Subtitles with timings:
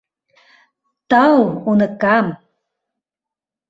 [1.09, 1.39] Тау,
[1.69, 2.27] уныкам!..